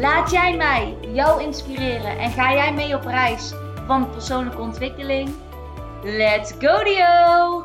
[0.00, 3.54] Laat jij mij jou inspireren en ga jij mee op reis
[3.86, 5.30] van persoonlijke ontwikkeling?
[6.02, 7.64] Let's go Dio!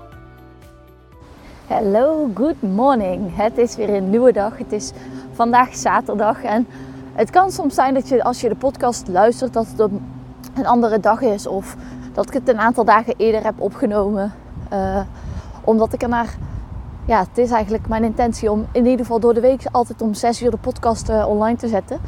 [1.68, 3.36] Hallo, good morning.
[3.36, 4.58] Het is weer een nieuwe dag.
[4.58, 4.92] Het is
[5.32, 6.68] vandaag zaterdag en
[7.14, 9.92] het kan soms zijn dat je als je de podcast luistert dat het
[10.56, 11.76] een andere dag is of
[12.14, 14.34] dat ik het een aantal dagen eerder heb opgenomen.
[14.74, 15.02] Uh,
[15.64, 16.36] omdat ik er naar,
[17.12, 20.14] ja, het is eigenlijk mijn intentie om in ieder geval door de week altijd om
[20.14, 22.00] 6 uur de podcast uh, online te zetten.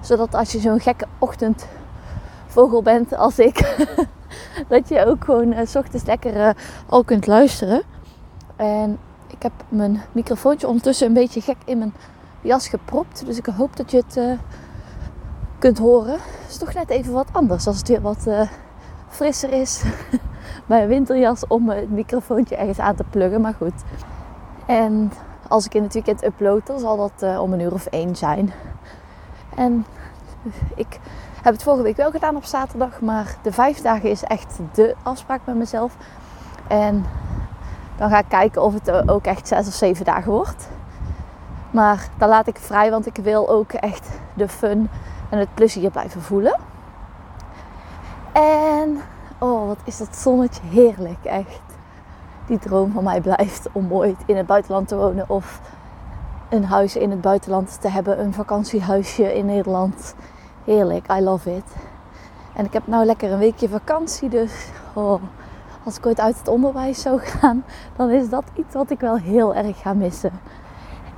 [0.00, 3.76] Zodat als je zo'n gekke ochtendvogel bent als ik,
[4.68, 7.82] dat je ook gewoon uh, s ochtends lekker al kunt luisteren.
[8.56, 11.94] En ik heb mijn microfoontje ondertussen een beetje gek in mijn
[12.40, 13.26] jas gepropt.
[13.26, 14.38] Dus ik hoop dat je het
[15.58, 16.12] kunt horen.
[16.12, 18.26] Het is toch net even wat anders als het weer wat
[19.08, 19.82] frisser is.
[20.66, 23.40] Mijn winterjas om het microfoontje ergens aan te pluggen.
[23.40, 23.82] Maar goed.
[24.68, 25.12] En
[25.48, 28.16] als ik in het weekend upload, dan zal dat uh, om een uur of één
[28.16, 28.52] zijn.
[29.54, 29.86] En
[30.74, 30.98] ik
[31.42, 33.00] heb het vorige week wel gedaan op zaterdag.
[33.00, 35.96] Maar de vijf dagen is echt de afspraak met mezelf.
[36.66, 37.04] En
[37.96, 40.68] dan ga ik kijken of het ook echt zes of zeven dagen wordt.
[41.70, 44.90] Maar dan laat ik vrij, want ik wil ook echt de fun
[45.30, 46.58] en het plezier blijven voelen.
[48.32, 49.00] En
[49.38, 51.67] oh, wat is dat zonnetje heerlijk, echt.
[52.48, 55.60] Die droom van mij blijft om ooit in het buitenland te wonen of
[56.48, 60.14] een huis in het buitenland te hebben, een vakantiehuisje in Nederland.
[60.64, 61.74] Heerlijk, I love it.
[62.54, 65.22] En ik heb nou lekker een weekje vakantie, dus oh,
[65.84, 67.64] als ik ooit uit het onderwijs zou gaan,
[67.96, 70.32] dan is dat iets wat ik wel heel erg ga missen.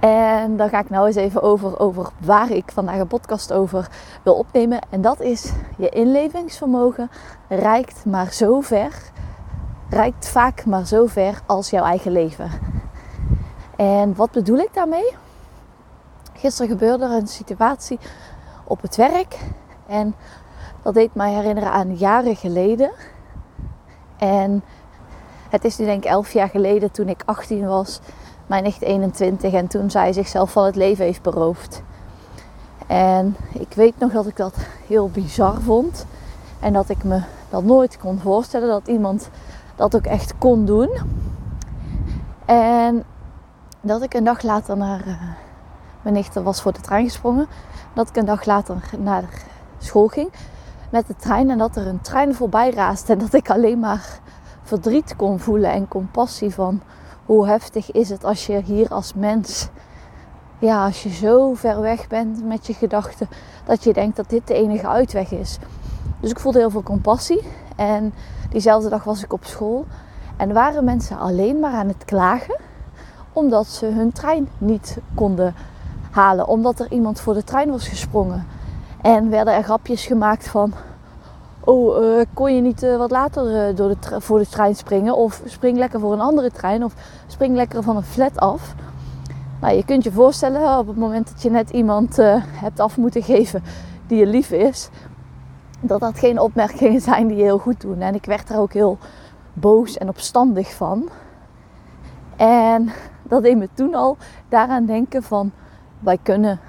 [0.00, 3.88] En dan ga ik nou eens even over, over waar ik vandaag een podcast over
[4.22, 4.78] wil opnemen.
[4.90, 7.10] En dat is je inlevingsvermogen
[7.48, 8.92] reikt maar zo ver,
[9.90, 12.50] reikt vaak maar zo ver als jouw eigen leven.
[13.76, 15.14] En wat bedoel ik daarmee?
[16.32, 17.98] Gisteren gebeurde er een situatie
[18.64, 19.38] op het werk
[19.86, 20.14] en
[20.82, 22.90] dat deed mij herinneren aan jaren geleden.
[24.18, 24.62] En
[25.48, 28.00] het is nu denk ik elf jaar geleden toen ik 18 was
[28.50, 31.82] mijn nicht 21 en toen zij zichzelf van het leven heeft beroofd.
[32.86, 34.54] En ik weet nog dat ik dat
[34.86, 36.06] heel bizar vond.
[36.60, 39.30] En dat ik me dat nooit kon voorstellen dat iemand
[39.76, 40.90] dat ook echt kon doen.
[42.44, 43.04] En
[43.80, 45.06] dat ik een dag later naar.
[45.06, 45.22] Uh,
[46.02, 47.46] mijn nicht was voor de trein gesprongen.
[47.92, 49.24] Dat ik een dag later naar
[49.78, 50.30] school ging
[50.90, 51.50] met de trein.
[51.50, 53.12] En dat er een trein voorbij raasde.
[53.12, 54.20] En dat ik alleen maar
[54.62, 56.82] verdriet kon voelen en compassie van
[57.26, 59.68] hoe heftig is het als je hier als mens,
[60.58, 63.28] ja, als je zo ver weg bent met je gedachten,
[63.64, 65.58] dat je denkt dat dit de enige uitweg is.
[66.20, 67.42] Dus ik voelde heel veel compassie.
[67.76, 68.14] En
[68.50, 69.86] diezelfde dag was ik op school.
[70.36, 72.56] En waren mensen alleen maar aan het klagen
[73.32, 75.54] omdat ze hun trein niet konden
[76.10, 76.48] halen.
[76.48, 78.46] Omdat er iemand voor de trein was gesprongen.
[79.02, 80.72] En werden er grapjes gemaakt van
[81.60, 85.16] oh, uh, kon je niet uh, wat later uh, door de voor de trein springen?
[85.16, 86.84] Of spring lekker voor een andere trein.
[86.84, 86.94] Of
[87.26, 88.74] spring lekker van een flat af.
[89.60, 92.16] Nou, je kunt je voorstellen op het moment dat je net iemand
[92.52, 93.62] hebt af moeten geven
[94.06, 94.88] die je lief is.
[95.80, 98.00] Dat dat geen opmerkingen zijn die heel goed doen.
[98.00, 98.98] En ik werd er ook heel
[99.52, 101.08] boos en opstandig van.
[102.36, 102.92] En
[103.22, 104.16] dat deed me toen al
[104.48, 105.52] daaraan denken van...
[105.98, 106.60] Wij kunnen...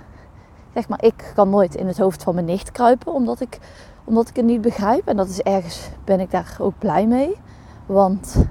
[0.73, 3.13] Zeg maar, ik kan nooit in het hoofd van mijn nicht kruipen.
[3.13, 3.59] Omdat ik
[4.03, 5.07] omdat ik het niet begrijp.
[5.07, 7.37] En dat is ergens, ben ik daar ook blij mee.
[7.85, 8.45] Want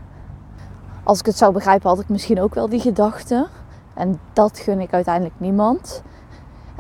[1.05, 3.47] als ik het zou begrijpen, had ik misschien ook wel die gedachten.
[3.95, 6.03] En dat gun ik uiteindelijk niemand.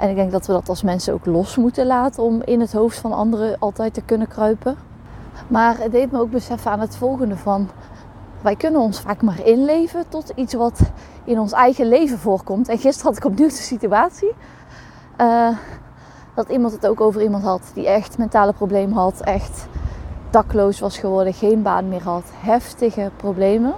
[0.00, 2.72] En ik denk dat we dat als mensen ook los moeten laten om in het
[2.72, 4.77] hoofd van anderen altijd te kunnen kruipen.
[5.48, 7.69] Maar het deed me ook beseffen aan het volgende van...
[8.41, 10.80] Wij kunnen ons vaak maar inleven tot iets wat
[11.25, 12.69] in ons eigen leven voorkomt.
[12.69, 14.33] En gisteren had ik opnieuw de situatie.
[15.21, 15.48] Uh,
[16.34, 19.66] dat iemand het ook over iemand had die echt mentale problemen had, echt
[20.30, 23.75] dakloos was geworden, geen baan meer had, heftige problemen.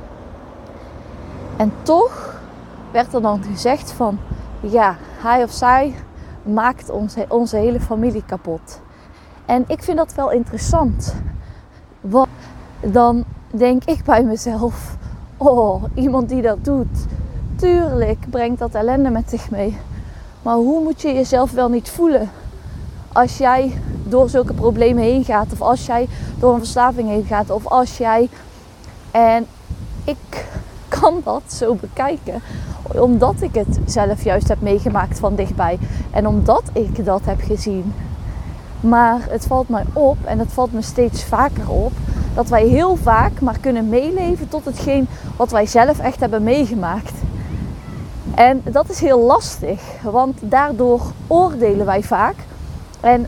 [1.56, 2.40] En toch
[2.92, 4.18] werd er dan gezegd van,
[4.60, 5.94] ja, hij of zij
[6.42, 8.80] maakt onze, onze hele familie kapot.
[9.46, 11.14] En ik vind dat wel interessant.
[12.00, 12.28] Want
[12.80, 14.96] dan denk ik bij mezelf,
[15.36, 17.06] oh, iemand die dat doet,
[17.56, 19.76] tuurlijk brengt dat ellende met zich mee.
[20.42, 22.30] Maar hoe moet je jezelf wel niet voelen
[23.12, 23.72] als jij
[24.04, 27.98] door zulke problemen heen gaat, of als jij door een verslaving heen gaat, of als
[27.98, 28.28] jij.
[29.10, 29.46] En
[30.04, 30.46] ik
[31.02, 32.40] kan dat zo bekijken,
[32.82, 35.78] omdat ik het zelf juist heb meegemaakt van dichtbij
[36.10, 37.94] en omdat ik dat heb gezien.
[38.80, 41.92] Maar het valt mij op en het valt me steeds vaker op
[42.34, 47.14] dat wij heel vaak maar kunnen meeleven tot hetgeen wat wij zelf echt hebben meegemaakt.
[48.34, 52.34] En dat is heel lastig, want daardoor oordelen wij vaak.
[53.00, 53.26] En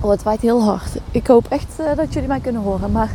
[0.00, 0.98] oh, het waait heel hard.
[1.10, 2.92] Ik hoop echt uh, dat jullie mij kunnen horen.
[2.92, 3.10] Maar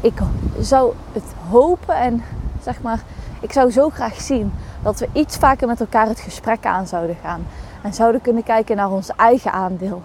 [0.00, 0.18] ik
[0.60, 2.22] zou het hopen en
[2.68, 3.02] zeg maar,
[3.40, 7.16] ik zou zo graag zien dat we iets vaker met elkaar het gesprek aan zouden
[7.22, 7.46] gaan.
[7.82, 10.02] En zouden kunnen kijken naar ons eigen aandeel.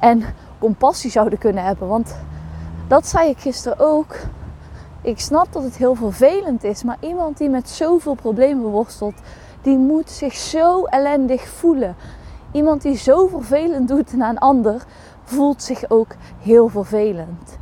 [0.00, 0.24] En
[0.58, 1.88] compassie zouden kunnen hebben.
[1.88, 2.16] Want
[2.88, 4.16] dat zei ik gisteren ook.
[5.02, 9.20] Ik snap dat het heel vervelend is, maar iemand die met zoveel problemen worstelt,
[9.62, 11.96] die moet zich zo ellendig voelen.
[12.52, 14.84] Iemand die zo vervelend doet naar een ander,
[15.24, 17.58] voelt zich ook heel vervelend.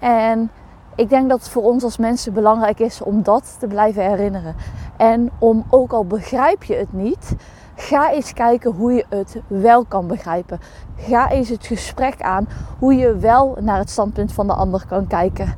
[0.00, 0.50] En
[0.96, 4.54] ik denk dat het voor ons als mensen belangrijk is om dat te blijven herinneren.
[4.96, 7.34] En om, ook al begrijp je het niet,
[7.74, 10.60] ga eens kijken hoe je het wel kan begrijpen.
[10.96, 12.48] Ga eens het gesprek aan
[12.78, 15.54] hoe je wel naar het standpunt van de ander kan kijken.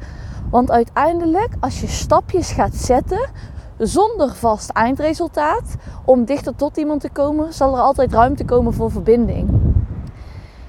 [0.51, 3.31] Want uiteindelijk, als je stapjes gaat zetten
[3.79, 8.91] zonder vast eindresultaat, om dichter tot iemand te komen, zal er altijd ruimte komen voor
[8.91, 9.51] verbinding.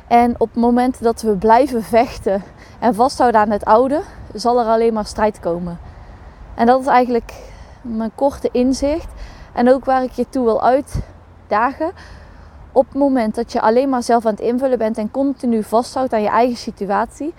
[0.08, 2.44] En op het moment dat we blijven vechten
[2.80, 4.02] en vasthouden aan het oude,
[4.36, 5.80] zal er alleen maar strijd komen.
[6.56, 7.34] En dat is eigenlijk
[7.82, 9.08] mijn korte inzicht.
[9.54, 11.92] En ook waar ik je toe wil uitdagen.
[12.72, 16.14] Op het moment dat je alleen maar zelf aan het invullen bent en continu vasthoudt
[16.14, 17.34] aan je eigen situatie,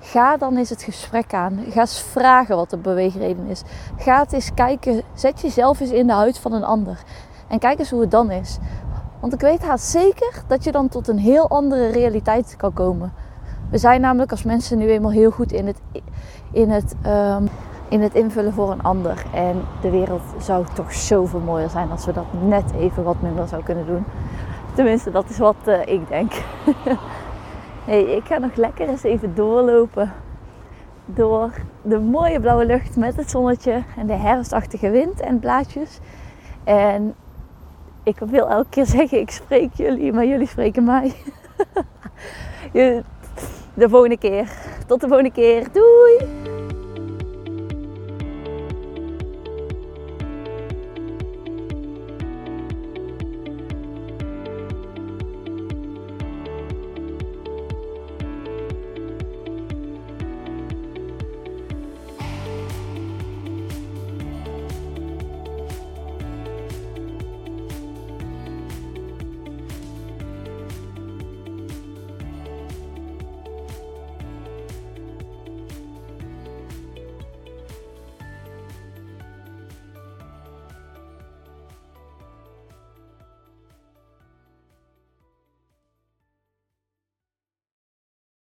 [0.00, 1.64] ga dan eens het gesprek aan.
[1.68, 3.62] Ga eens vragen wat de beweegreden is.
[3.96, 5.02] Ga eens kijken.
[5.14, 7.02] Zet jezelf eens in de huid van een ander.
[7.48, 8.58] En kijk eens hoe het dan is.
[9.20, 13.12] Want ik weet haast zeker dat je dan tot een heel andere realiteit kan komen.
[13.70, 15.80] We zijn namelijk als mensen nu eenmaal heel goed in het,
[16.52, 17.48] in het, um,
[17.88, 19.24] in het invullen voor een ander.
[19.34, 23.48] En de wereld zou toch zoveel mooier zijn als we dat net even wat minder
[23.48, 24.04] zouden kunnen doen.
[24.74, 26.32] Tenminste, dat is wat uh, ik denk.
[27.86, 30.12] hey, ik ga nog lekker eens even doorlopen
[31.04, 31.50] door
[31.82, 35.98] de mooie blauwe lucht met het zonnetje en de herfstachtige wind en blaadjes.
[36.64, 37.14] En
[38.02, 41.14] ik wil elke keer zeggen, ik spreek jullie, maar jullie spreken mij.
[43.74, 44.48] de volgende keer.
[44.86, 45.66] Tot de volgende keer.
[45.72, 45.89] Doei!